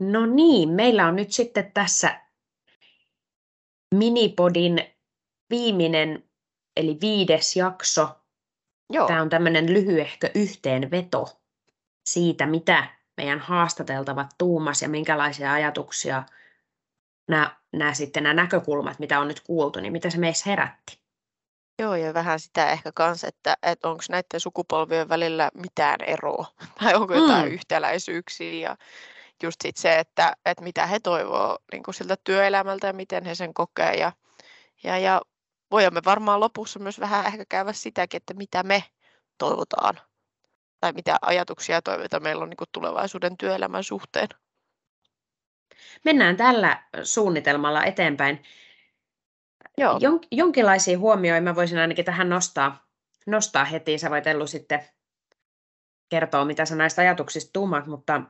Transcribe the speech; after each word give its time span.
No 0.00 0.26
niin, 0.26 0.68
meillä 0.68 1.06
on 1.06 1.16
nyt 1.16 1.32
sitten 1.32 1.70
tässä 1.74 2.20
minipodin 3.94 4.86
viimeinen, 5.50 6.24
eli 6.76 6.98
viides 7.00 7.56
jakso. 7.56 8.08
Joo. 8.90 9.06
Tämä 9.06 9.22
on 9.22 9.28
tämmöinen 9.28 9.72
lyhyehkö 9.72 10.30
yhteenveto 10.34 11.40
siitä, 12.06 12.46
mitä 12.46 12.86
meidän 13.16 13.38
haastateltavat 13.40 14.26
tuumas 14.38 14.82
ja 14.82 14.88
minkälaisia 14.88 15.52
ajatuksia 15.52 16.22
nämä, 17.28 17.56
nämä, 17.72 17.94
sitten, 17.94 18.22
nämä 18.22 18.34
näkökulmat, 18.34 18.98
mitä 18.98 19.20
on 19.20 19.28
nyt 19.28 19.40
kuultu, 19.40 19.80
niin 19.80 19.92
mitä 19.92 20.10
se 20.10 20.18
meissä 20.18 20.50
herätti. 20.50 21.00
Joo, 21.82 21.94
ja 21.94 22.14
vähän 22.14 22.40
sitä 22.40 22.70
ehkä 22.70 22.92
kanssa, 22.94 23.28
että, 23.28 23.56
että 23.62 23.88
onko 23.88 24.02
näiden 24.08 24.40
sukupolvien 24.40 25.08
välillä 25.08 25.50
mitään 25.54 26.00
eroa, 26.06 26.46
tai 26.80 26.94
onko 26.94 27.14
jotain 27.14 27.48
mm. 27.48 27.52
yhtäläisyyksiä, 27.52 28.52
ja 28.52 28.76
just 29.42 29.60
sit 29.62 29.76
se, 29.76 29.98
että, 29.98 30.36
että 30.44 30.64
mitä 30.64 30.86
he 30.86 31.00
toivoo 31.00 31.58
niin 31.72 31.82
kuin 31.82 31.94
siltä 31.94 32.16
työelämältä 32.24 32.86
ja 32.86 32.92
miten 32.92 33.24
he 33.24 33.34
sen 33.34 33.54
kokee, 33.54 33.94
ja, 33.94 34.12
ja, 34.84 34.98
ja 34.98 35.20
voimme 35.70 36.00
varmaan 36.04 36.40
lopussa 36.40 36.78
myös 36.78 37.00
vähän 37.00 37.26
ehkä 37.26 37.44
käydä 37.48 37.72
sitäkin, 37.72 38.16
että 38.16 38.34
mitä 38.34 38.62
me 38.62 38.84
toivotaan, 39.38 40.00
tai 40.80 40.92
mitä 40.92 41.18
ajatuksia 41.22 41.76
ja 41.76 41.82
toiveita 41.82 42.20
meillä 42.20 42.42
on 42.42 42.50
niin 42.50 42.56
kuin 42.56 42.68
tulevaisuuden 42.72 43.36
työelämän 43.36 43.84
suhteen. 43.84 44.28
Mennään 46.04 46.36
tällä 46.36 46.82
suunnitelmalla 47.02 47.84
eteenpäin. 47.84 48.42
Joo. 49.78 49.98
Jon, 50.00 50.20
jonkinlaisia 50.30 50.98
huomioita 50.98 51.44
mä 51.44 51.54
voisin 51.54 51.78
ainakin 51.78 52.04
tähän 52.04 52.28
nostaa, 52.28 52.86
nostaa 53.26 53.64
heti. 53.64 53.98
Sä 53.98 54.10
voit 54.10 54.26
Ellu 54.26 54.46
sitten 54.46 54.84
kertoa, 56.08 56.44
mitä 56.44 56.64
sä 56.64 56.76
näistä 56.76 57.02
ajatuksista 57.02 57.50
tuumat, 57.52 57.86
mutta 57.86 58.22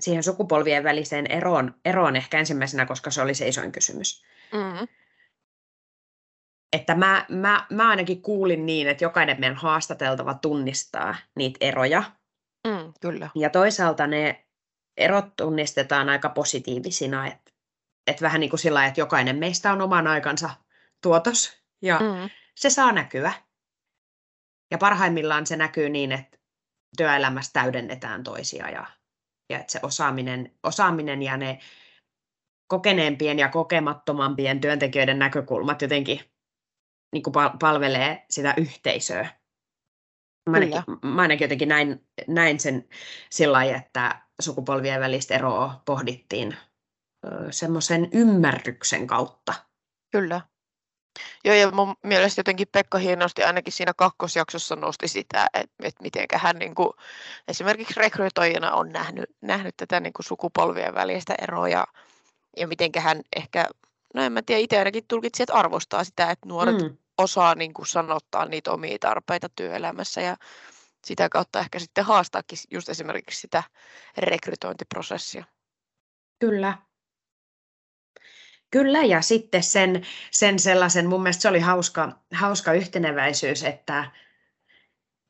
siihen 0.00 0.22
sukupolvien 0.22 0.84
väliseen 0.84 1.26
eroon, 1.26 1.74
eroon 1.84 2.16
ehkä 2.16 2.38
ensimmäisenä, 2.38 2.86
koska 2.86 3.10
se 3.10 3.22
oli 3.22 3.34
se 3.34 3.48
isoin 3.48 3.72
kysymys. 3.72 4.24
Mm-hmm. 4.52 4.88
Että 6.72 6.94
mä, 6.94 7.26
mä, 7.28 7.66
mä 7.70 7.88
ainakin 7.88 8.22
kuulin 8.22 8.66
niin, 8.66 8.88
että 8.88 9.04
jokainen 9.04 9.40
meidän 9.40 9.56
haastateltava 9.56 10.34
tunnistaa 10.34 11.16
niitä 11.36 11.58
eroja. 11.60 12.02
Mm, 12.68 12.92
kyllä. 13.00 13.30
Ja 13.34 13.50
toisaalta 13.50 14.06
ne 14.06 14.46
erot 14.96 15.36
tunnistetaan 15.36 16.08
aika 16.08 16.28
positiivisina, 16.28 17.26
että 17.26 17.50
että 18.06 18.22
vähän 18.22 18.40
niin 18.40 18.50
kuin 18.50 18.60
sillä 18.60 18.86
että 18.86 19.00
jokainen 19.00 19.36
meistä 19.36 19.72
on 19.72 19.82
oman 19.82 20.06
aikansa 20.06 20.50
tuotos 21.02 21.62
ja 21.82 21.98
mm. 21.98 22.30
se 22.54 22.70
saa 22.70 22.92
näkyä. 22.92 23.32
Ja 24.70 24.78
parhaimmillaan 24.78 25.46
se 25.46 25.56
näkyy 25.56 25.88
niin, 25.88 26.12
että 26.12 26.38
työelämässä 26.96 27.52
täydennetään 27.52 28.24
toisia 28.24 28.70
ja, 28.70 28.86
ja 29.50 29.58
että 29.58 29.72
se 29.72 29.80
osaaminen, 29.82 30.54
osaaminen 30.62 31.22
ja 31.22 31.36
ne 31.36 31.58
kokeneempien 32.66 33.38
ja 33.38 33.48
kokemattomampien 33.48 34.60
työntekijöiden 34.60 35.18
näkökulmat 35.18 35.82
jotenkin 35.82 36.20
niin 37.12 37.22
kuin 37.22 37.34
palvelee 37.60 38.26
sitä 38.30 38.54
yhteisöä. 38.56 39.28
Mä 40.50 40.56
ainakin, 40.56 40.82
mä 41.04 41.22
ainakin 41.22 41.44
jotenkin 41.44 41.68
näin, 41.68 42.06
näin 42.28 42.60
sen 42.60 42.88
sillä 43.30 43.52
lailla, 43.52 43.76
että 43.76 44.22
sukupolvien 44.40 45.00
välistä 45.00 45.34
eroa 45.34 45.82
pohdittiin 45.84 46.56
semmoisen 47.50 48.08
ymmärryksen 48.12 49.06
kautta. 49.06 49.54
Kyllä. 50.12 50.40
Joo, 51.44 51.54
ja 51.54 51.70
mun 51.70 51.96
mielestä 52.02 52.38
jotenkin 52.38 52.68
Pekka 52.72 52.98
hienosti 52.98 53.44
ainakin 53.44 53.72
siinä 53.72 53.92
kakkosjaksossa 53.96 54.76
nosti 54.76 55.08
sitä, 55.08 55.46
että, 55.54 55.74
että 55.82 56.02
miten 56.02 56.26
hän 56.34 56.56
niin 56.58 56.74
kuin, 56.74 56.90
esimerkiksi 57.48 57.94
rekrytoijana 57.96 58.72
on 58.72 58.92
nähnyt, 58.92 59.30
nähnyt 59.40 59.76
tätä 59.76 60.00
niin 60.00 60.12
kuin 60.12 60.26
sukupolvien 60.26 60.94
välistä 60.94 61.34
eroa 61.42 61.68
ja, 61.68 61.86
ja 62.56 62.66
miten 62.66 62.90
hän 62.98 63.20
ehkä, 63.36 63.66
no 64.14 64.22
en 64.22 64.32
mä 64.32 64.42
tiedä, 64.42 64.60
itse 64.60 64.78
ainakin 64.78 65.04
tulkitsi, 65.08 65.42
että 65.42 65.54
arvostaa 65.54 66.04
sitä, 66.04 66.30
että 66.30 66.48
nuoret 66.48 66.82
mm. 66.82 66.96
osaa 67.18 67.54
niin 67.54 67.74
kuin 67.74 67.86
sanottaa 67.86 68.44
niitä 68.44 68.72
omia 68.72 68.98
tarpeita 69.00 69.48
työelämässä 69.48 70.20
ja 70.20 70.36
sitä 71.04 71.28
kautta 71.28 71.60
ehkä 71.60 71.78
sitten 71.78 72.04
haastaakin 72.04 72.58
just 72.70 72.88
esimerkiksi 72.88 73.40
sitä 73.40 73.62
rekrytointiprosessia. 74.16 75.44
Kyllä, 76.38 76.78
Kyllä, 78.70 79.02
ja 79.02 79.20
sitten 79.20 79.62
sen, 79.62 80.02
sen 80.30 80.58
sellaisen, 80.58 81.06
mun 81.06 81.22
mielestä 81.22 81.42
se 81.42 81.48
oli 81.48 81.60
hauska, 81.60 82.12
hauska 82.32 82.72
yhteneväisyys, 82.72 83.64
että, 83.64 84.04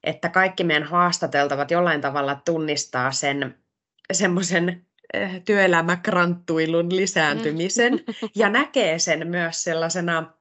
että 0.05 0.29
kaikki 0.29 0.65
meidän 0.65 0.89
haastateltavat 0.89 1.71
jollain 1.71 2.01
tavalla 2.01 2.35
tunnistaa 2.45 3.13
sen 3.13 3.59
semmoisen 4.13 4.87
eh, 5.15 5.43
työelämäkranttuilun 5.45 6.97
lisääntymisen 6.97 7.93
mm. 7.93 8.29
ja 8.35 8.49
näkee 8.49 8.99
sen 8.99 9.29
myös 9.29 9.65
sellaisena, 9.65 10.33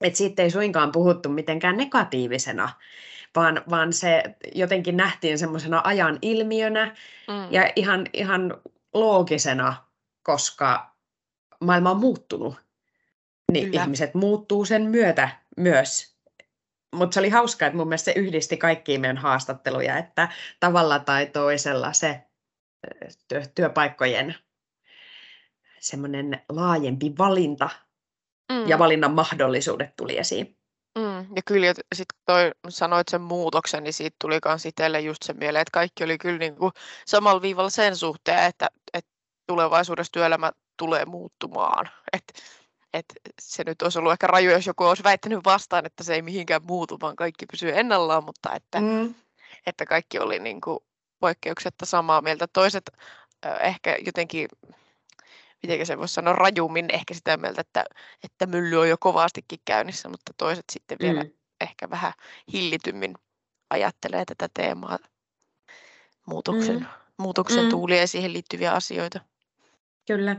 että 0.00 0.16
siitä 0.16 0.42
ei 0.42 0.50
suinkaan 0.50 0.92
puhuttu 0.92 1.28
mitenkään 1.28 1.76
negatiivisena, 1.76 2.68
vaan, 3.36 3.62
vaan 3.70 3.92
se 3.92 4.22
jotenkin 4.54 4.96
nähtiin 4.96 5.38
semmoisena 5.38 5.80
ajan 5.84 6.18
ilmiönä 6.22 6.86
mm. 7.28 7.52
ja 7.52 7.72
ihan, 7.76 8.06
ihan 8.12 8.60
loogisena, 8.94 9.76
koska 10.22 10.89
maailma 11.60 11.90
on 11.90 12.00
muuttunut, 12.00 12.54
niin 13.52 13.64
Kyllä. 13.66 13.82
ihmiset 13.82 14.14
muuttuu 14.14 14.64
sen 14.64 14.82
myötä 14.82 15.28
myös. 15.56 16.16
Mutta 16.94 17.14
se 17.14 17.20
oli 17.20 17.28
hauskaa, 17.28 17.66
että 17.66 17.76
mun 17.76 17.88
mielestä 17.88 18.12
se 18.12 18.20
yhdisti 18.20 18.56
kaikkiin 18.56 19.00
meidän 19.00 19.18
haastatteluja, 19.18 19.98
että 19.98 20.28
tavalla 20.60 20.98
tai 20.98 21.26
toisella 21.26 21.92
se 21.92 22.22
työ, 23.28 23.42
työpaikkojen 23.54 24.34
semmoinen 25.80 26.42
laajempi 26.48 27.12
valinta 27.18 27.70
mm. 28.52 28.68
ja 28.68 28.78
valinnan 28.78 29.12
mahdollisuudet 29.12 29.96
tuli 29.96 30.18
esiin. 30.18 30.56
Mm, 30.98 31.36
ja 31.36 31.42
kyllä, 31.46 31.66
sitten 31.94 32.18
toi 32.26 32.50
sanoit 32.68 33.08
sen 33.08 33.20
muutoksen, 33.20 33.84
niin 33.84 33.92
siitä 33.92 34.16
tuli 34.20 34.38
myös 34.44 34.66
itselle 34.66 35.00
just 35.00 35.22
se 35.22 35.32
mieleen, 35.32 35.62
että 35.62 35.72
kaikki 35.72 36.04
oli 36.04 36.18
kyllä 36.18 36.38
niin 36.38 36.56
kuin 36.56 36.72
samalla 37.06 37.42
viivalla 37.42 37.70
sen 37.70 37.96
suhteen, 37.96 38.44
että, 38.44 38.68
että 38.94 39.10
tulevaisuudessa 39.46 40.12
työelämä 40.12 40.52
tulee 40.80 41.04
muuttumaan. 41.04 41.90
Et, 42.12 42.24
et 42.94 43.06
se 43.40 43.64
nyt 43.66 43.82
olisi 43.82 43.98
ollut 43.98 44.12
ehkä 44.12 44.26
raju, 44.26 44.50
jos 44.50 44.66
joku 44.66 44.84
olisi 44.84 45.04
väittänyt 45.04 45.40
vastaan, 45.44 45.86
että 45.86 46.04
se 46.04 46.14
ei 46.14 46.22
mihinkään 46.22 46.64
muutu, 46.66 46.98
vaan 47.00 47.16
kaikki 47.16 47.46
pysyy 47.46 47.78
ennallaan, 47.78 48.24
mutta 48.24 48.54
että, 48.54 48.80
mm. 48.80 49.14
että 49.66 49.86
kaikki 49.86 50.18
oli 50.18 50.38
niin 50.38 50.60
kuin 50.60 50.78
poikkeuksetta 51.20 51.86
samaa 51.86 52.22
mieltä. 52.22 52.46
Toiset 52.46 52.90
ehkä 53.60 53.96
jotenkin, 54.06 54.48
miten 55.62 55.86
se 55.86 55.98
voisi 55.98 56.14
sanoa, 56.14 56.32
rajummin 56.32 56.94
ehkä 56.94 57.14
sitä 57.14 57.36
mieltä, 57.36 57.60
että, 57.60 57.84
että 58.24 58.46
mylly 58.46 58.76
on 58.76 58.88
jo 58.88 58.96
kovastikin 59.00 59.60
käynnissä, 59.64 60.08
mutta 60.08 60.32
toiset 60.36 60.64
sitten 60.72 60.98
vielä 61.00 61.22
mm. 61.24 61.30
ehkä 61.60 61.90
vähän 61.90 62.12
hillitymmin 62.52 63.14
ajattelee 63.70 64.24
tätä 64.24 64.48
teemaa, 64.54 64.98
muutoksen, 66.26 66.78
mm. 66.78 66.86
muutoksen 67.18 67.64
mm. 67.64 67.70
tuulia 67.70 68.00
ja 68.00 68.06
siihen 68.06 68.32
liittyviä 68.32 68.72
asioita. 68.72 69.20
Kyllä. 70.06 70.36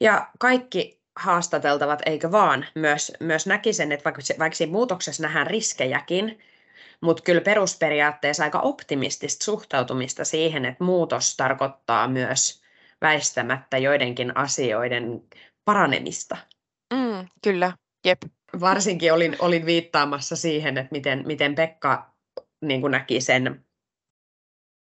Ja 0.00 0.30
kaikki 0.38 1.02
haastateltavat, 1.16 2.02
eikö 2.06 2.32
vaan, 2.32 2.66
myös, 2.74 3.12
myös 3.20 3.46
näki 3.46 3.72
sen, 3.72 3.92
että 3.92 4.04
vaikka, 4.04 4.22
vaikka 4.38 4.56
siinä 4.56 4.72
muutoksessa 4.72 5.22
nähdään 5.22 5.46
riskejäkin, 5.46 6.38
mutta 7.00 7.22
kyllä 7.22 7.40
perusperiaatteessa 7.40 8.44
aika 8.44 8.60
optimistista 8.60 9.44
suhtautumista 9.44 10.24
siihen, 10.24 10.64
että 10.64 10.84
muutos 10.84 11.36
tarkoittaa 11.36 12.08
myös 12.08 12.62
väistämättä 13.00 13.78
joidenkin 13.78 14.36
asioiden 14.36 15.22
paranemista. 15.64 16.36
Mm, 16.94 17.28
kyllä, 17.44 17.72
jep. 18.06 18.22
Varsinkin 18.60 19.12
olin, 19.12 19.36
olin 19.38 19.66
viittaamassa 19.66 20.36
siihen, 20.36 20.78
että 20.78 20.92
miten, 20.92 21.22
miten 21.26 21.54
Pekka 21.54 22.12
niin 22.60 22.90
näki 22.90 23.20
sen 23.20 23.64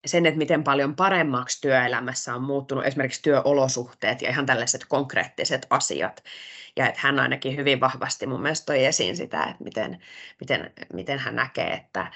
sen, 0.05 0.25
että 0.25 0.37
miten 0.37 0.63
paljon 0.63 0.95
paremmaksi 0.95 1.61
työelämässä 1.61 2.35
on 2.35 2.43
muuttunut 2.43 2.85
esimerkiksi 2.85 3.21
työolosuhteet 3.21 4.21
ja 4.21 4.29
ihan 4.29 4.45
tällaiset 4.45 4.85
konkreettiset 4.87 5.67
asiat. 5.69 6.23
Ja 6.77 6.87
että 6.87 6.99
hän 7.03 7.19
ainakin 7.19 7.55
hyvin 7.55 7.79
vahvasti 7.79 8.27
mun 8.27 8.41
mielestä 8.41 8.65
toi 8.65 8.85
esiin 8.85 9.17
sitä, 9.17 9.43
että 9.43 9.63
miten, 9.63 10.01
miten, 10.39 10.73
miten 10.93 11.19
hän 11.19 11.35
näkee, 11.35 11.73
että, 11.73 12.11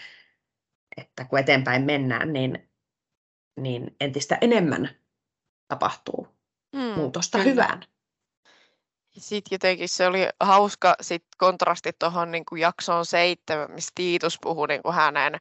että 0.97 1.25
kun 1.25 1.39
eteenpäin 1.39 1.83
mennään, 1.83 2.33
niin, 2.33 2.69
niin 3.59 3.95
entistä 3.99 4.37
enemmän 4.41 4.89
tapahtuu 5.67 6.27
hmm, 6.75 6.81
muutosta 6.83 7.37
kyllä. 7.37 7.51
hyvään. 7.51 7.83
Sitten 9.17 9.55
jotenkin 9.55 9.89
se 9.89 10.07
oli 10.07 10.27
hauska 10.39 10.95
sit 11.01 11.25
kontrasti 11.37 11.91
tuohon 11.99 12.31
niin 12.31 12.43
jaksoon 12.57 13.05
seitsemän, 13.05 13.71
missä 13.71 13.91
Tiitus 13.95 14.39
puhui 14.41 14.67
niin 14.67 14.83
kuin 14.83 14.95
hänen 14.95 15.39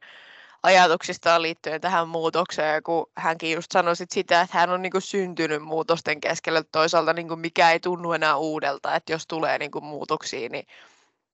ajatuksistaan 0.63 1.41
liittyen 1.41 1.81
tähän 1.81 2.07
muutokseen, 2.07 2.83
kun 2.83 3.05
hänkin 3.17 3.51
just 3.51 3.71
sanoi 3.71 3.95
sit 3.95 4.11
sitä, 4.11 4.41
että 4.41 4.57
hän 4.57 4.69
on 4.69 4.81
niin 4.81 4.91
kuin 4.91 5.01
syntynyt 5.01 5.63
muutosten 5.63 6.21
keskellä, 6.21 6.63
toisaalta 6.71 7.13
niin 7.13 7.27
kuin 7.27 7.39
mikä 7.39 7.71
ei 7.71 7.79
tunnu 7.79 8.13
enää 8.13 8.37
uudelta, 8.37 8.95
että 8.95 9.11
jos 9.11 9.27
tulee 9.27 9.57
niin 9.57 9.71
kuin 9.71 9.85
muutoksia, 9.85 10.49
niin 10.49 10.65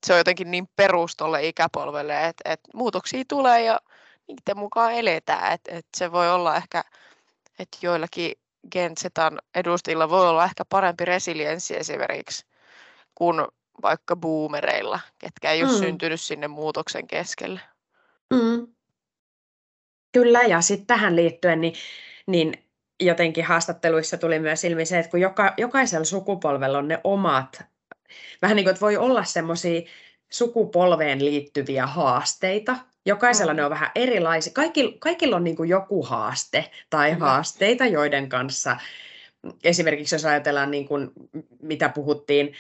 se 0.06 0.14
on 0.14 0.20
jotenkin 0.20 0.52
niin 0.52 0.70
perus 0.76 1.16
tuolle 1.16 1.48
ikäpolvelle, 1.48 2.28
että, 2.28 2.52
että 2.52 2.70
muutoksia 2.74 3.24
tulee 3.28 3.64
ja 3.64 3.80
niiden 4.28 4.58
mukaan 4.58 4.94
eletään, 4.94 5.54
että, 5.54 5.72
että 5.72 5.98
se 5.98 6.12
voi 6.12 6.32
olla 6.32 6.56
ehkä, 6.56 6.84
että 7.60 7.78
joillakin 7.82 8.36
Gen 8.72 8.98
Zetan 8.98 9.40
edustajilla 9.56 10.10
voi 10.10 10.30
olla 10.30 10.46
ehkä 10.46 10.66
parempi 10.66 11.06
resilienssi 11.06 11.78
esimerkiksi 11.78 12.46
kuin 13.16 13.46
vaikka 13.82 14.16
boomereilla, 14.16 15.00
ketkä 15.20 15.52
ei 15.52 15.64
ole 15.64 15.72
mm. 15.72 15.78
syntynyt 15.78 16.22
sinne 16.22 16.48
muutoksen 16.48 17.08
keskelle. 17.08 17.62
Mm. 18.34 18.68
Kyllä, 20.12 20.42
ja 20.42 20.62
sitten 20.62 20.88
tähän 20.88 21.16
liittyen, 21.16 21.62
niin, 21.62 21.74
niin 22.28 22.54
jotenkin 23.00 23.46
haastatteluissa 23.46 24.18
tuli 24.18 24.40
myös 24.40 24.64
ilmi 24.64 24.86
se, 24.86 25.00
että 25.00 25.12
kun 25.12 25.22
joka, 25.22 25.54
jokaisella 25.58 26.06
sukupolvella 26.06 26.78
on 26.78 26.88
ne 26.88 27.02
omat, 27.04 27.64
vähän 28.42 28.56
niin 28.56 28.64
kuin, 28.64 28.72
että 28.72 28.82
voi 28.82 28.98
olla 28.98 29.24
semmoisia 29.24 29.82
sukupolveen 30.30 31.26
liittyviä 31.26 31.88
haasteita. 31.88 32.76
Jokaisella 33.06 33.54
mm. 33.54 33.58
ne 33.58 33.66
on 33.66 33.70
vähän 33.70 33.92
erilaisia. 33.96 34.54
Kaikilla, 34.54 34.96
kaikilla 35.00 35.36
on 35.36 35.44
niin 35.44 35.56
kuin 35.56 35.70
joku 35.70 36.04
haaste 36.04 36.72
tai 36.90 37.12
haasteita, 37.12 37.86
joiden 37.86 38.30
kanssa 38.30 38.78
esimerkiksi 39.64 40.16
jos 40.16 40.26
ajatellaan, 40.26 40.72
niin 40.72 40.88
kuin, 40.88 41.12
mitä 41.62 41.90
puhuttiin, 41.90 42.54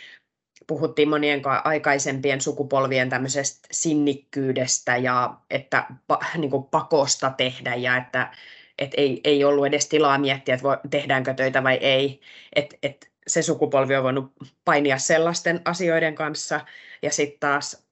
puhuttiin 0.68 1.10
monien 1.10 1.42
aikaisempien 1.64 2.42
sukupolvien 2.42 3.10
tämmöisestä 3.10 3.68
sinnikkyydestä 3.72 4.98
ja 4.98 5.38
että 5.50 5.86
niin 6.38 6.52
kuin 6.52 6.64
pakosta 6.64 7.30
tehdä 7.38 7.76
ja 7.76 7.98
että 7.98 8.32
et 8.80 8.92
ei, 8.98 9.22
ei 9.24 9.44
ollut 9.44 9.66
edes 9.66 9.90
tilaa 9.90 10.18
miettiä, 10.18 10.56
että 10.56 10.80
tehdäänkö 10.90 11.34
töitä 11.34 11.64
vai 11.64 11.76
ei. 11.76 12.22
Et, 12.56 12.78
et 12.84 13.12
se 13.28 13.42
sukupolvi 13.42 13.96
on 13.96 14.04
voinut 14.04 14.32
painia 14.66 14.98
sellaisten 14.98 15.62
asioiden 15.66 16.16
kanssa 16.16 16.62
ja 17.02 17.12
sitten 17.12 17.40
taas 17.40 17.88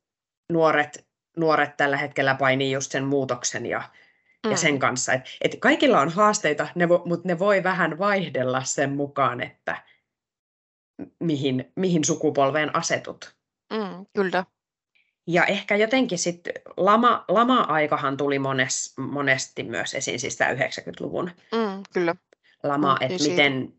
nuoret, 0.52 1.06
nuoret 1.38 1.78
tällä 1.78 1.98
hetkellä 1.98 2.36
painii 2.36 2.72
just 2.72 2.92
sen 2.92 3.04
muutoksen 3.04 3.66
ja, 3.66 3.84
mm. 4.46 4.52
ja 4.52 4.58
sen 4.58 4.80
kanssa. 4.80 5.14
Et, 5.14 5.22
et 5.42 5.58
kaikilla 5.60 6.02
on 6.02 6.10
haasteita, 6.10 6.68
ne 6.76 6.90
vo, 6.90 7.02
mutta 7.06 7.28
ne 7.28 7.40
voi 7.40 7.64
vähän 7.64 7.98
vaihdella 7.98 8.64
sen 8.64 8.90
mukaan, 8.90 9.42
että 9.42 9.84
mihin, 11.20 11.72
mihin 11.76 12.06
sukupolveen 12.06 12.76
asetut. 12.76 13.36
Mm, 13.74 14.06
kyllä. 14.16 14.46
Ja 15.28 15.46
ehkä 15.46 15.76
jotenkin 15.76 16.18
sitten 16.18 16.54
lama, 16.78 17.26
lama-aikahan 17.28 18.18
tuli 18.18 18.40
mones, 18.40 18.94
monesti 18.98 19.64
myös 19.64 19.94
esiin, 19.94 20.20
siis 20.20 20.38
tämä 20.38 20.54
90-luvun 20.54 21.32
mm, 21.52 21.84
kyllä. 21.94 22.16
lama, 22.64 22.98
mm, 23.02 23.06
että 23.06 23.30
miten, 23.30 23.74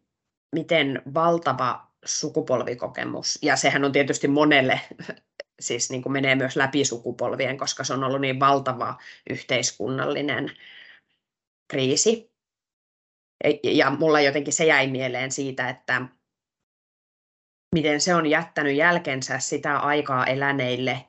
miten 0.53 1.03
valtava 1.15 1.89
sukupolvikokemus, 2.05 3.39
ja 3.43 3.57
sehän 3.57 3.85
on 3.85 3.93
tietysti 3.93 4.29
monelle, 4.29 4.81
siis 5.61 5.91
niin 5.91 6.03
kuin 6.03 6.13
menee 6.13 6.35
myös 6.35 6.57
läpi 6.57 6.85
sukupolvien, 6.85 7.59
koska 7.59 7.85
se 7.85 7.93
on 7.93 8.05
ollut 8.05 8.21
niin 8.21 8.41
valtava 8.41 8.99
yhteiskunnallinen 9.31 10.51
kriisi. 11.69 12.33
Ja 13.65 13.91
mulla 13.91 14.21
jotenkin 14.21 14.53
se 14.53 14.65
jäi 14.65 14.87
mieleen 14.87 15.33
siitä, 15.33 15.69
että 15.69 16.03
miten 17.75 18.01
se 18.01 18.15
on 18.15 18.27
jättänyt 18.27 18.77
jälkensä 18.77 19.39
sitä 19.39 19.79
aikaa 19.79 20.27
eläneille, 20.27 21.05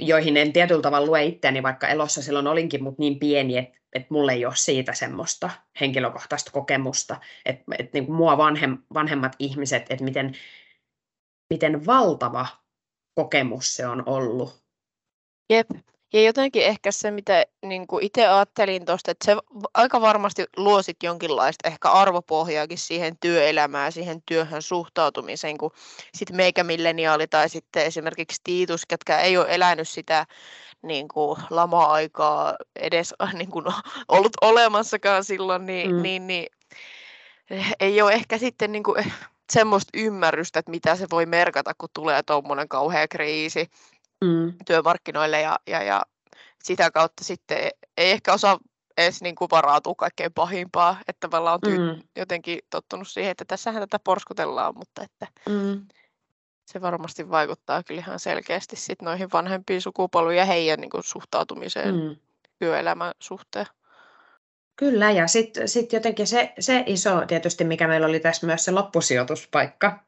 joihin 0.00 0.36
en 0.36 0.52
tietyllä 0.52 0.82
tavalla 0.82 1.06
lue 1.06 1.24
itseäni, 1.24 1.62
vaikka 1.62 1.88
elossa 1.88 2.22
silloin 2.22 2.46
olinkin, 2.46 2.82
mutta 2.82 3.02
niin 3.02 3.18
pieni, 3.18 3.58
että, 3.58 3.78
että 3.92 4.08
mulla 4.10 4.32
ei 4.32 4.46
ole 4.46 4.56
siitä 4.56 4.92
semmoista 4.92 5.50
henkilökohtaista 5.80 6.50
kokemusta, 6.50 7.20
että, 7.44 7.64
että 7.78 7.98
niin 7.98 8.12
mua 8.12 8.36
vanhem, 8.36 8.78
vanhemmat 8.94 9.36
ihmiset, 9.38 9.86
että 9.90 10.04
miten, 10.04 10.34
miten 11.50 11.86
valtava 11.86 12.46
kokemus 13.14 13.76
se 13.76 13.86
on 13.86 14.02
ollut. 14.06 14.62
Jep, 15.50 15.70
ja 16.12 16.22
jotenkin 16.22 16.62
ehkä 16.62 16.92
se, 16.92 17.10
mitä 17.10 17.44
niin 17.62 17.86
kuin 17.86 18.04
itse 18.04 18.26
ajattelin 18.26 18.84
tuosta, 18.84 19.10
että 19.10 19.24
se 19.24 19.36
aika 19.74 20.00
varmasti 20.00 20.44
luo 20.56 20.82
sit 20.82 21.02
jonkinlaista 21.02 21.68
ehkä 21.68 21.90
arvopohjaakin 21.90 22.78
siihen 22.78 23.16
työelämään, 23.20 23.92
siihen 23.92 24.22
työhön 24.26 24.62
suhtautumiseen, 24.62 25.58
kun 25.58 25.70
sitten 26.14 26.36
meikä 26.36 26.64
milleniaali 26.64 27.26
tai 27.26 27.48
sitten 27.48 27.86
esimerkiksi 27.86 28.40
Tiitus, 28.44 28.86
ketkä 28.86 29.20
ei 29.20 29.36
ole 29.36 29.46
elänyt 29.48 29.88
sitä 29.88 30.26
niin 30.82 31.08
kuin 31.08 31.38
lama-aikaa 31.50 32.54
edes 32.76 33.14
niin 33.38 33.50
kuin 33.50 33.64
ollut 34.08 34.32
olemassakaan 34.40 35.24
silloin, 35.24 35.66
niin, 35.66 35.94
mm. 35.94 36.02
niin, 36.02 36.26
niin 36.26 36.46
ei 37.80 38.02
ole 38.02 38.12
ehkä 38.12 38.38
sitten 38.38 38.72
niin 38.72 38.82
kuin 38.82 39.12
semmoista 39.52 39.90
ymmärrystä, 39.94 40.58
että 40.58 40.70
mitä 40.70 40.96
se 40.96 41.06
voi 41.10 41.26
merkata, 41.26 41.74
kun 41.78 41.88
tulee 41.94 42.22
tuommoinen 42.22 42.68
kauhea 42.68 43.08
kriisi 43.08 43.70
mm. 44.24 44.52
työmarkkinoille 44.66 45.40
ja, 45.40 45.58
ja, 45.66 45.82
ja 45.82 46.02
sitä 46.62 46.90
kautta 46.90 47.24
sitten 47.24 47.58
ei 47.96 48.10
ehkä 48.10 48.32
osaa 48.32 48.58
edes 48.98 49.22
niin 49.22 49.34
kuin 49.34 49.50
varautua 49.50 49.94
kaikkein 49.94 50.32
pahimpaa, 50.32 50.96
että 51.08 51.20
tavallaan 51.20 51.54
on 51.54 51.70
tyy- 51.70 51.94
mm. 51.94 52.02
jotenkin 52.16 52.58
tottunut 52.70 53.08
siihen, 53.08 53.30
että 53.30 53.44
tässähän 53.44 53.82
tätä 53.82 53.98
porskutellaan, 54.04 54.74
mutta 54.76 55.02
että 55.02 55.26
mm. 55.48 55.86
se 56.64 56.80
varmasti 56.80 57.30
vaikuttaa 57.30 57.82
kyllä 57.82 58.00
ihan 58.00 58.18
selkeästi 58.18 58.76
sit 58.76 59.02
noihin 59.02 59.28
vanhempiin 59.32 59.82
sukupolviin 59.82 60.38
ja 60.38 60.44
heidän 60.44 60.80
niin 60.80 60.90
kuin 60.90 61.04
suhtautumiseen 61.04 61.94
mm. 61.94 62.16
työelämän 62.58 63.12
suhteen. 63.18 63.66
Kyllä, 64.78 65.10
ja 65.10 65.26
sitten 65.26 65.68
sit 65.68 65.92
jotenkin 65.92 66.26
se, 66.26 66.52
se 66.58 66.84
iso 66.86 67.26
tietysti, 67.26 67.64
mikä 67.64 67.88
meillä 67.88 68.06
oli 68.06 68.20
tässä 68.20 68.46
myös 68.46 68.64
se 68.64 68.70
loppusijoituspaikka 68.70 70.04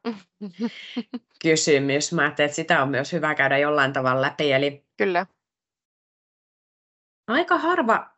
kysymys. 1.42 2.12
Mä 2.12 2.22
ajattelin, 2.22 2.46
että 2.46 2.56
sitä 2.56 2.82
on 2.82 2.88
myös 2.88 3.12
hyvä 3.12 3.34
käydä 3.34 3.58
jollain 3.58 3.92
tavalla 3.92 4.22
läpi. 4.22 4.52
Eli 4.52 4.84
Kyllä. 4.96 5.26
Aika 7.26 7.58
harva, 7.58 8.10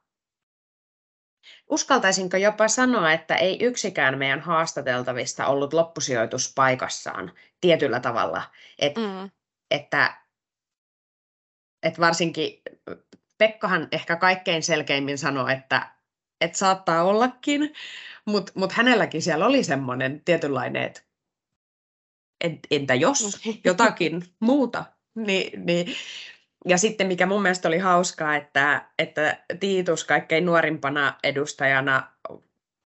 uskaltaisinko 1.70 2.36
jopa 2.36 2.68
sanoa, 2.68 3.12
että 3.12 3.34
ei 3.34 3.58
yksikään 3.64 4.18
meidän 4.18 4.40
haastateltavista 4.40 5.46
ollut 5.46 5.72
loppusijoituspaikassaan 5.72 7.32
tietyllä 7.60 8.00
tavalla. 8.00 8.42
Et, 8.78 8.96
mm. 8.96 9.30
Että, 9.70 10.16
että 11.82 12.00
varsinkin 12.00 12.62
Pekkahan 13.38 13.88
ehkä 13.92 14.16
kaikkein 14.16 14.62
selkeimmin 14.62 15.18
sanoi, 15.18 15.52
että 15.52 16.01
että 16.42 16.58
saattaa 16.58 17.04
ollakin, 17.04 17.74
mutta 18.24 18.52
mut 18.54 18.72
hänelläkin 18.72 19.22
siellä 19.22 19.46
oli 19.46 19.64
semmoinen 19.64 20.22
tietynlainen, 20.24 20.82
että 20.82 21.02
entä 22.70 22.94
jos 22.94 23.40
jotakin 23.64 24.24
muuta, 24.40 24.84
niin, 25.14 25.66
niin 25.66 25.94
ja 26.68 26.78
sitten 26.78 27.06
mikä 27.06 27.26
mun 27.26 27.42
mielestä 27.42 27.68
oli 27.68 27.78
hauskaa, 27.78 28.36
että, 28.36 28.88
että 28.98 29.44
Tiitus 29.60 30.04
kaikkein 30.04 30.46
nuorimpana 30.46 31.18
edustajana 31.22 32.12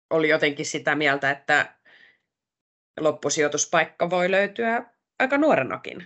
oli 0.10 0.30
jotenkin 0.30 0.66
sitä 0.66 0.96
mieltä, 0.96 1.32
että 1.32 1.76
loppusijoituspaikka 3.00 4.10
voi 4.10 4.32
löytyä 4.32 4.86
aika 5.20 5.38
nuorenakin. 5.38 5.98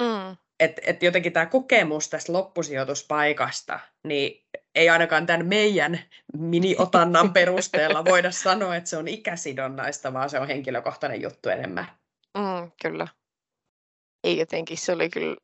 Mm. 0.00 0.36
Et, 0.60 0.80
et 0.82 1.02
jotenkin 1.02 1.32
tämä 1.32 1.46
kokemus 1.46 2.08
tästä 2.08 2.32
loppusijoituspaikasta, 2.32 3.80
niin 4.04 4.46
ei 4.76 4.88
ainakaan 4.88 5.26
tämän 5.26 5.46
meidän 5.46 6.00
mini-otannan 6.38 7.32
perusteella 7.32 8.04
voida 8.04 8.30
sanoa, 8.30 8.76
että 8.76 8.90
se 8.90 8.96
on 8.96 9.08
ikäsidonnaista, 9.08 10.12
vaan 10.12 10.30
se 10.30 10.40
on 10.40 10.46
henkilökohtainen 10.46 11.22
juttu 11.22 11.48
enemmän. 11.48 11.86
Mm, 12.38 12.70
kyllä. 12.82 13.08
Ei 14.24 14.38
jotenkin, 14.38 14.78
se 14.78 14.92
oli 14.92 15.10
kyllä 15.10 15.36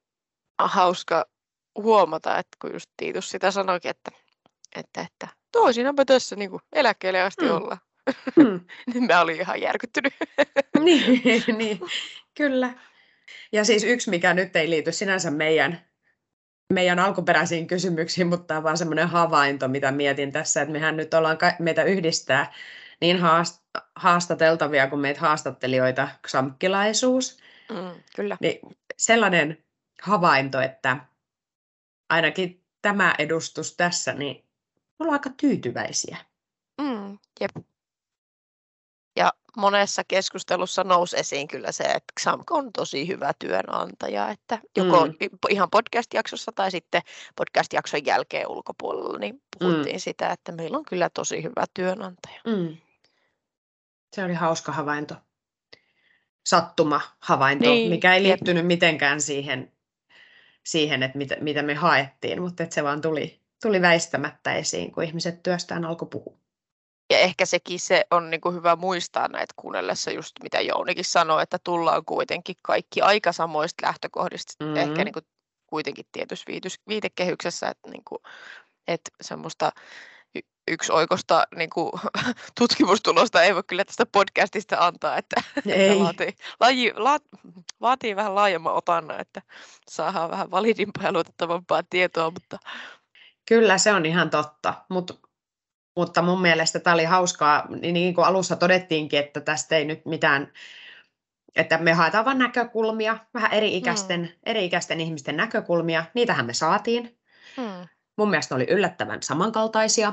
hauska 0.58 1.26
huomata, 1.76 2.38
että 2.38 2.56
kun 2.60 2.72
just 2.72 2.90
Tiitus 2.96 3.30
sitä 3.30 3.50
sanoikin, 3.50 3.90
että, 3.90 4.10
että, 4.76 5.00
että 5.00 5.28
toisinaanpa 5.52 6.04
tässä 6.04 6.36
niin 6.36 6.50
kuin 6.50 6.62
eläkkeelle 6.72 7.22
asti 7.22 7.44
mm. 7.44 7.50
olla. 7.50 7.78
Mm. 8.36 8.60
niin 8.94 9.04
mä 9.06 9.20
olin 9.20 9.40
ihan 9.40 9.60
järkyttynyt. 9.60 10.14
niin, 10.84 11.22
niin, 11.58 11.80
kyllä. 12.34 12.74
Ja 13.52 13.64
siis 13.64 13.84
yksi, 13.84 14.10
mikä 14.10 14.34
nyt 14.34 14.56
ei 14.56 14.70
liity 14.70 14.92
sinänsä 14.92 15.30
meidän 15.30 15.91
meidän 16.72 16.98
alkuperäisiin 16.98 17.66
kysymyksiin, 17.66 18.26
mutta 18.26 18.46
tämä 18.46 18.58
on 18.58 18.64
vaan 18.64 18.78
semmoinen 18.78 19.08
havainto, 19.08 19.68
mitä 19.68 19.92
mietin 19.92 20.32
tässä, 20.32 20.62
että 20.62 20.72
mehän 20.72 20.96
nyt 20.96 21.14
ollaan, 21.14 21.38
meitä 21.58 21.82
yhdistää 21.82 22.52
niin 23.00 23.18
haastateltavia 23.96 24.86
kuin 24.86 25.00
meitä 25.00 25.20
haastattelijoita 25.20 26.08
xamkkilaisuus. 26.28 27.38
Mm, 27.70 28.02
kyllä. 28.16 28.36
Niin 28.40 28.58
sellainen 28.96 29.64
havainto, 30.02 30.60
että 30.60 30.96
ainakin 32.08 32.64
tämä 32.82 33.14
edustus 33.18 33.76
tässä, 33.76 34.12
niin 34.12 34.44
ollaan 34.98 35.14
aika 35.14 35.30
tyytyväisiä. 35.36 36.16
Mm, 36.80 37.18
jep 37.40 37.66
monessa 39.56 40.02
keskustelussa 40.08 40.84
nousi 40.84 41.16
esiin 41.18 41.48
kyllä 41.48 41.72
se, 41.72 41.84
että 41.84 42.12
XAMK 42.20 42.50
on 42.50 42.72
tosi 42.72 43.08
hyvä 43.08 43.32
työnantaja, 43.38 44.28
että 44.28 44.58
joko 44.76 45.06
mm. 45.06 45.12
ihan 45.50 45.70
podcast-jaksossa 45.70 46.52
tai 46.54 46.70
sitten 46.70 47.02
podcast-jakson 47.36 48.06
jälkeen 48.06 48.48
ulkopuolella, 48.48 49.18
niin 49.18 49.42
puhuttiin 49.58 49.96
mm. 49.96 50.00
sitä, 50.00 50.30
että 50.30 50.52
meillä 50.52 50.78
on 50.78 50.84
kyllä 50.84 51.10
tosi 51.10 51.42
hyvä 51.42 51.64
työnantaja. 51.74 52.40
Mm. 52.46 52.76
Se 54.12 54.24
oli 54.24 54.34
hauska 54.34 54.72
havainto. 54.72 55.14
Sattuma 56.46 57.00
havainto, 57.20 57.68
niin. 57.68 57.90
mikä 57.90 58.14
ei 58.14 58.22
liittynyt 58.22 58.66
mitenkään 58.66 59.20
siihen, 59.20 59.72
siihen 60.64 61.02
että 61.02 61.18
mitä, 61.18 61.36
mitä 61.40 61.62
me 61.62 61.74
haettiin, 61.74 62.42
mutta 62.42 62.62
että 62.62 62.74
se 62.74 62.84
vaan 62.84 63.00
tuli, 63.00 63.40
tuli 63.62 63.82
väistämättä 63.82 64.54
esiin, 64.54 64.92
kun 64.92 65.04
ihmiset 65.04 65.42
työstään 65.42 65.84
alkoi 65.84 66.08
puhua. 66.08 66.41
Ja 67.12 67.18
ehkä 67.18 67.46
sekin 67.46 67.80
se 67.80 68.04
on 68.10 68.30
niin 68.30 68.40
kuin 68.40 68.54
hyvä 68.54 68.76
muistaa 68.76 69.28
näitä 69.28 69.54
kuunnellessa 69.56 70.10
just 70.10 70.32
mitä 70.42 70.60
Jounikin 70.60 71.04
sanoi, 71.04 71.42
että 71.42 71.58
tullaan 71.64 72.04
kuitenkin 72.04 72.56
kaikki 72.62 73.00
aika 73.00 73.32
samoista 73.32 73.86
lähtökohdista, 73.86 74.64
mm-hmm. 74.64 74.76
ehkä 74.76 75.04
niin 75.04 75.12
kuin 75.12 75.26
kuitenkin 75.66 76.04
tietyssä 76.12 76.46
viitekehyksessä, 76.88 77.68
että, 77.68 77.90
niin 77.90 78.04
kuin, 78.04 78.18
että 78.88 79.10
semmoista 79.20 79.72
yksi 80.68 80.92
oikosta 80.92 81.46
niin 81.56 81.70
kuin, 81.70 81.92
tutkimustulosta 82.58 83.42
ei 83.42 83.54
voi 83.54 83.62
kyllä 83.66 83.84
tästä 83.84 84.06
podcastista 84.06 84.76
antaa, 84.78 85.16
että, 85.16 85.42
ei. 85.66 85.88
että 85.88 86.04
vaatii, 86.04 86.36
laji, 86.60 86.92
la, 86.96 87.18
vaatii 87.80 88.16
vähän 88.16 88.34
laajemman 88.34 88.74
otanna, 88.74 89.18
että 89.18 89.42
saadaan 89.90 90.30
vähän 90.30 90.50
validimpaa 90.50 91.04
ja 91.04 91.12
luotettavampaa 91.12 91.82
tietoa. 91.90 92.30
Mutta... 92.30 92.58
Kyllä 93.48 93.78
se 93.78 93.92
on 93.92 94.06
ihan 94.06 94.30
totta, 94.30 94.74
Mut, 94.88 95.20
mutta 95.96 96.22
mun 96.22 96.42
mielestä 96.42 96.80
tämä 96.80 96.94
oli 96.94 97.04
hauskaa, 97.04 97.66
niin, 97.80 98.14
kuin 98.14 98.24
alussa 98.24 98.56
todettiinkin, 98.56 99.18
että 99.18 99.40
tästä 99.40 99.76
ei 99.76 99.84
nyt 99.84 100.06
mitään 100.06 100.52
että 101.56 101.78
me 101.78 101.92
haetaan 101.92 102.24
vain 102.24 102.38
näkökulmia, 102.38 103.18
vähän 103.34 103.52
eri-ikäisten, 103.52 104.20
mm. 104.20 104.28
eri-ikäisten 104.46 105.00
ihmisten 105.00 105.36
näkökulmia. 105.36 106.04
Niitähän 106.14 106.46
me 106.46 106.54
saatiin. 106.54 107.18
Mm. 107.56 107.88
Mun 108.18 108.30
mielestä 108.30 108.54
ne 108.54 108.56
oli 108.56 108.70
yllättävän 108.70 109.22
samankaltaisia 109.22 110.12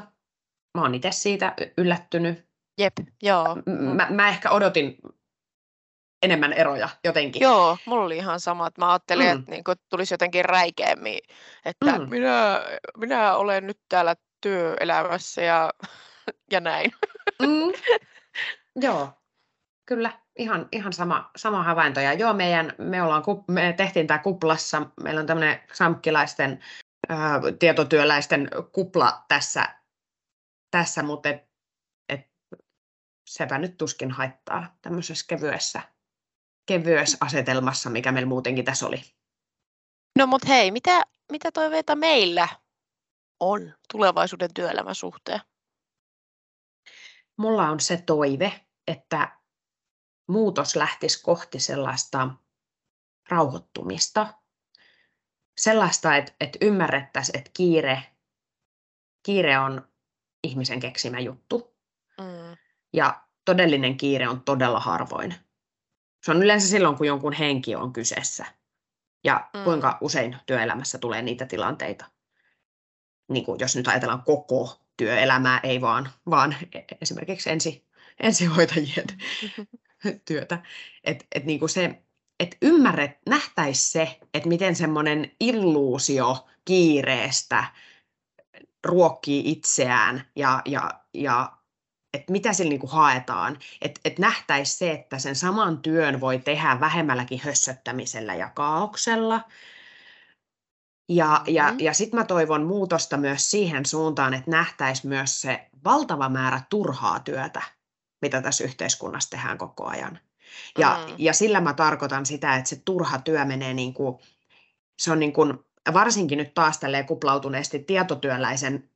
mä 0.78 0.82
oon 0.82 0.96
itse 0.96 1.12
siitä 1.12 1.54
yllättynyt. 1.78 2.46
Jep, 2.78 2.94
joo. 3.22 3.58
Mä, 3.96 4.08
mä 4.10 4.30
ehkä 4.30 4.50
odotin 4.50 4.98
enemmän 6.24 6.54
eroja 6.54 6.90
jotenkin. 7.04 7.42
Joo, 7.42 7.78
mulla 7.86 8.06
oli 8.06 8.18
ihan 8.18 8.40
sama, 8.40 8.68
että 8.68 8.82
mä 8.82 8.92
ajattelin, 8.92 9.28
mm. 9.28 9.40
että 9.40 9.52
niin 9.52 9.64
tulisi 9.90 10.14
jotenkin 10.14 10.46
räikeämmin, 10.46 11.20
että 11.66 12.00
mm. 12.00 12.10
minä, 12.10 12.62
minä 12.98 13.36
olen 13.36 13.68
nyt 13.68 13.80
täällä 13.90 14.16
työelämässä 14.42 15.42
ja, 15.42 15.74
ja 16.54 16.60
näin. 16.60 16.92
Mm. 17.42 17.98
Joo, 18.86 19.10
kyllä, 19.86 20.20
ihan, 20.38 20.68
ihan 20.72 20.94
sama, 20.94 21.32
sama 21.36 21.64
havainto. 21.64 22.00
Ja 22.00 22.14
joo, 22.14 22.34
meidän, 22.34 22.74
me, 22.78 23.04
ollaan, 23.04 23.24
me 23.48 23.74
tehtiin 23.78 24.08
tämä 24.08 24.18
kuplassa, 24.18 24.86
meillä 25.04 25.20
on 25.20 25.28
tämmöinen 25.28 25.60
samkkilaisten 25.74 26.60
ää, 27.10 27.42
tietotyöläisten 27.60 28.50
kupla 28.72 29.24
tässä 29.28 29.80
tässä, 30.72 31.04
mutta 31.04 31.30
et, 31.30 31.44
et, 32.10 32.22
sepä 33.30 33.58
nyt 33.58 33.78
tuskin 33.78 34.12
haittaa 34.12 34.78
tämmöisessä 34.82 35.26
kevyessä, 35.30 35.82
kevyessä 36.66 37.18
asetelmassa, 37.22 37.90
mikä 37.90 38.12
meillä 38.12 38.30
muutenkin 38.30 38.66
tässä 38.66 38.88
oli. 38.88 39.02
No 40.18 40.28
mutta 40.28 40.48
hei, 40.48 40.72
mitä, 40.72 41.04
mitä 41.32 41.52
toiveita 41.52 41.96
meillä 41.96 42.48
on 43.40 43.74
tulevaisuuden 43.92 44.54
työelämän 44.54 44.96
suhteen? 44.96 45.42
Mulla 47.38 47.70
on 47.70 47.80
se 47.80 48.04
toive, 48.06 48.66
että 48.88 49.40
muutos 50.28 50.76
lähtisi 50.76 51.24
kohti 51.24 51.60
sellaista 51.60 52.30
rauhoittumista, 53.30 54.34
sellaista, 55.58 56.16
että, 56.16 56.34
että 56.40 56.58
ymmärrettäisiin, 56.62 57.38
että 57.38 57.52
kiire, 57.54 58.04
kiire 59.26 59.60
on 59.60 59.88
ihmisen 60.44 60.80
keksimä 60.80 61.20
juttu. 61.20 61.76
Mm. 62.22 62.58
Ja 62.94 63.24
todellinen 63.46 63.98
kiire 63.98 64.28
on 64.28 64.42
todella 64.42 64.80
harvoin. 64.80 65.36
Se 66.26 66.32
on 66.32 66.44
yleensä 66.44 66.68
silloin, 66.68 66.98
kun 66.98 67.08
jonkun 67.08 67.34
henki 67.34 67.76
on 67.76 67.94
kyseessä. 67.94 68.46
Ja 69.24 69.50
mm. 69.54 69.64
kuinka 69.64 69.98
usein 70.02 70.38
työelämässä 70.46 70.98
tulee 70.98 71.22
niitä 71.22 71.46
tilanteita. 71.46 72.06
Niin 73.30 73.46
kuin 73.46 73.60
jos 73.60 73.76
nyt 73.76 73.88
ajatellaan 73.88 74.24
koko 74.24 74.80
työelämää, 74.98 75.60
ei 75.64 75.82
vaan, 75.82 76.10
vaan 76.30 76.56
e-, 76.74 76.96
esimerkiksi 77.02 77.50
ensi, 77.50 77.86
ensihoitajien 78.20 79.08
työtä. 80.28 80.64
Että 81.04 81.26
et 81.36 81.46
niin 81.46 81.60
kuin 81.60 81.70
se, 81.70 82.02
että 82.40 82.58
ymmärret, 82.62 83.12
nähtäisi 83.30 83.92
se, 83.92 84.20
että 84.34 84.50
miten 84.50 84.76
semmoinen 84.76 85.32
illuusio 85.40 86.48
kiireestä 86.66 87.64
ruokkii 88.86 89.52
itseään 89.52 90.26
ja, 90.36 90.62
ja, 90.66 90.92
ja 91.14 91.60
että 92.14 92.32
mitä 92.32 92.54
sillä 92.54 92.70
niin 92.70 92.80
kuin 92.80 92.92
haetaan. 92.92 93.60
Että 93.82 94.02
et 94.06 94.20
nähtäisi 94.20 94.78
se, 94.78 94.92
että 94.92 95.20
sen 95.20 95.36
saman 95.36 95.82
työn 95.82 96.22
voi 96.22 96.40
tehdä 96.40 96.80
vähemmälläkin 96.80 97.42
hössöttämisellä 97.44 98.36
ja 98.36 98.50
kaauksella. 98.50 99.42
Ja, 101.10 101.44
ja, 101.48 101.74
ja 101.78 101.94
sitten 101.94 102.20
mä 102.20 102.26
toivon 102.26 102.64
muutosta 102.64 103.18
myös 103.18 103.52
siihen 103.52 103.86
suuntaan, 103.86 104.34
että 104.34 104.52
nähtäisi 104.52 105.08
myös 105.08 105.42
se 105.42 105.70
valtava 105.84 106.30
määrä 106.30 106.62
turhaa 106.70 107.20
työtä, 107.20 107.62
mitä 108.22 108.42
tässä 108.42 108.64
yhteiskunnassa 108.64 109.30
tehdään 109.30 109.58
koko 109.58 109.86
ajan. 109.86 110.20
Ja, 110.78 111.06
mm. 111.08 111.16
ja 111.18 111.34
sillä 111.34 111.62
mä 111.62 111.74
tarkoitan 111.74 112.26
sitä, 112.26 112.56
että 112.56 112.70
se 112.70 112.82
turha 112.86 113.20
työ 113.20 113.46
menee 113.46 113.74
niin 113.74 113.94
kuin, 113.94 114.20
se 115.00 115.12
on 115.12 115.20
niin 115.20 115.34
kuin 115.34 115.60
varsinkin 115.94 116.38
nyt 116.38 116.54
taas 116.54 116.78
tälleen 116.78 117.06
kuplautuneesti 117.06 117.80
tietotyöläisen 117.80 118.90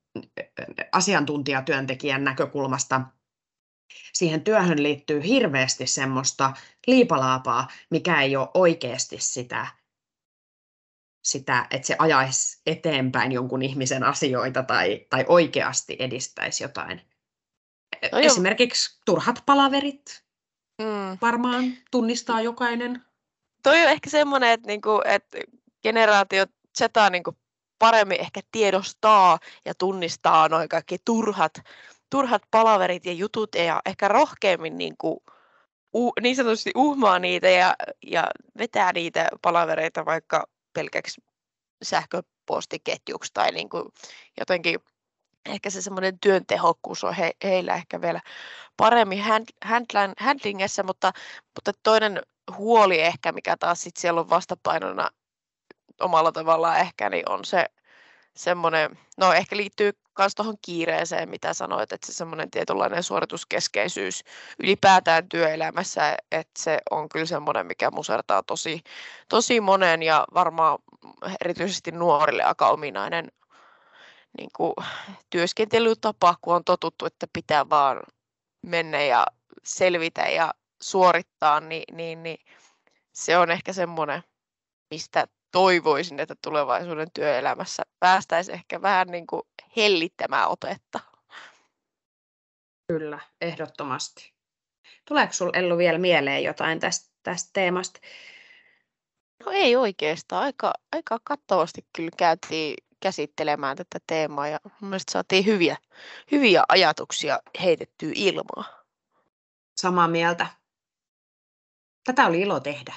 asiantuntijatyöntekijän 0.91 2.23
näkökulmasta 2.23 3.01
siihen 4.13 4.41
työhön 4.41 4.83
liittyy 4.83 5.23
hirveästi 5.23 5.87
semmoista 5.87 6.53
liipalaapaa, 6.87 7.67
mikä 7.89 8.21
ei 8.21 8.35
ole 8.35 8.49
oikeasti 8.53 9.17
sitä, 9.19 9.67
sitä 11.23 11.67
että 11.71 11.87
se 11.87 11.95
ajaisi 11.99 12.61
eteenpäin 12.65 13.31
jonkun 13.31 13.61
ihmisen 13.61 14.03
asioita 14.03 14.63
tai, 14.63 15.05
tai 15.09 15.25
oikeasti 15.27 15.95
edistäisi 15.99 16.63
jotain. 16.63 17.01
No 18.11 18.19
Esimerkiksi 18.19 18.99
turhat 19.05 19.43
palaverit 19.45 20.23
mm. 20.81 21.17
varmaan 21.21 21.63
tunnistaa 21.91 22.41
jokainen. 22.41 23.05
Toi 23.63 23.81
on 23.81 23.89
ehkä 23.89 24.09
semmoinen, 24.09 24.49
että, 24.49 24.67
niinku, 24.67 25.01
että 25.05 25.37
generaatiot 25.83 26.49
Zetaa 26.77 27.09
niin 27.09 27.23
kuin 27.23 27.37
paremmin 27.79 28.19
ehkä 28.19 28.41
tiedostaa 28.51 29.39
ja 29.65 29.73
tunnistaa 29.75 30.49
noin 30.49 30.69
kaikki 30.69 30.97
turhat, 31.05 31.53
turhat 32.09 32.41
palaverit 32.51 33.05
ja 33.05 33.13
jutut 33.13 33.55
ja 33.55 33.81
ehkä 33.85 34.07
rohkeammin 34.07 34.77
niin, 34.77 34.97
kuin, 34.97 35.17
uh, 35.93 36.13
niin 36.21 36.35
sanotusti 36.35 36.71
uhmaa 36.75 37.19
niitä 37.19 37.49
ja, 37.49 37.75
ja 38.05 38.27
vetää 38.57 38.93
niitä 38.93 39.29
palavereita 39.41 40.05
vaikka 40.05 40.47
pelkäksi 40.73 41.21
sähköpostiketjuksi 41.83 43.31
tai 43.33 43.51
niin 43.51 43.69
kuin 43.69 43.85
jotenkin 44.39 44.79
ehkä 45.45 45.69
se 45.69 45.81
semmoinen 45.81 46.19
työn 46.19 46.45
tehokkuus 46.45 47.03
on 47.03 47.13
he, 47.13 47.31
heillä 47.43 47.75
ehkä 47.75 48.01
vielä 48.01 48.21
paremmin 48.77 49.23
hand, 49.23 49.45
handlan, 49.65 50.13
handlingessä, 50.19 50.83
mutta, 50.83 51.13
mutta 51.55 51.71
toinen 51.83 52.21
huoli 52.57 53.01
ehkä, 53.01 53.31
mikä 53.31 53.57
taas 53.57 53.81
sit 53.83 53.97
siellä 53.97 54.21
on 54.21 54.29
vastapainona 54.29 55.09
omalla 56.01 56.31
tavallaan 56.31 56.79
ehkä, 56.79 57.09
niin 57.09 57.29
on 57.29 57.45
se 57.45 57.65
semmoinen, 58.35 58.99
no 59.17 59.33
ehkä 59.33 59.57
liittyy 59.57 59.91
myös 60.17 60.35
tuohon 60.35 60.55
kiireeseen, 60.61 61.29
mitä 61.29 61.53
sanoit, 61.53 61.91
että 61.91 62.07
se 62.07 62.13
semmoinen 62.13 62.51
tietynlainen 62.51 63.03
suorituskeskeisyys 63.03 64.23
ylipäätään 64.59 65.29
työelämässä, 65.29 66.17
että 66.31 66.63
se 66.63 66.79
on 66.91 67.09
kyllä 67.09 67.25
semmoinen, 67.25 67.65
mikä 67.65 67.91
musertaa 67.91 68.43
tosi, 68.43 68.83
tosi 69.29 69.61
monen 69.61 70.03
ja 70.03 70.25
varmaan 70.33 70.79
erityisesti 71.45 71.91
nuorille 71.91 72.43
aika 72.43 72.69
ominainen 72.69 73.31
niin 74.37 74.49
kuin, 74.55 74.73
työskentelytapa, 75.29 76.35
kun 76.41 76.55
on 76.55 76.63
totuttu, 76.63 77.05
että 77.05 77.27
pitää 77.33 77.69
vaan 77.69 78.01
mennä 78.61 79.01
ja 79.01 79.25
selvitä 79.63 80.21
ja 80.21 80.53
suorittaa, 80.81 81.59
niin, 81.59 81.83
niin, 81.91 82.23
niin 82.23 82.45
se 83.11 83.37
on 83.37 83.51
ehkä 83.51 83.73
semmoinen, 83.73 84.23
mistä 84.91 85.27
toivoisin, 85.53 86.19
että 86.19 86.35
tulevaisuuden 86.41 87.11
työelämässä 87.13 87.83
päästäisiin 87.99 88.55
ehkä 88.55 88.81
vähän 88.81 89.07
niin 89.07 89.27
kuin 89.27 89.41
hellittämään 89.75 90.49
otetta. 90.49 90.99
Kyllä, 92.87 93.19
ehdottomasti. 93.41 94.33
Tuleeko 95.07 95.33
sinulle 95.33 95.57
Ellu 95.57 95.77
vielä 95.77 95.97
mieleen 95.97 96.43
jotain 96.43 96.79
tästä, 96.79 97.11
tästä 97.23 97.49
teemasta? 97.53 97.99
No 99.45 99.51
ei 99.51 99.75
oikeastaan. 99.75 100.43
Aika, 100.43 100.73
aika 100.91 101.19
kattavasti 101.23 101.85
kyllä 101.95 102.11
käytiin 102.17 102.75
käsittelemään 102.99 103.77
tätä 103.77 103.99
teemaa 104.07 104.47
ja 104.47 104.59
mielestäni 104.81 105.13
saatiin 105.13 105.45
hyviä, 105.45 105.77
hyviä 106.31 106.63
ajatuksia 106.69 107.39
heitettyä 107.63 108.11
ilmaa. 108.15 108.83
Samaa 109.77 110.07
mieltä. 110.07 110.47
Tätä 112.03 112.25
oli 112.25 112.41
ilo 112.41 112.59
tehdä. 112.59 112.93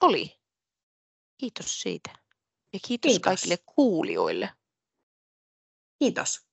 Oli. 0.00 0.43
Kiitos 1.38 1.80
siitä. 1.80 2.10
Ja 2.72 2.78
kiitos, 2.86 3.08
kiitos. 3.08 3.22
kaikille 3.22 3.58
kuulijoille. 3.66 4.50
Kiitos. 5.98 6.43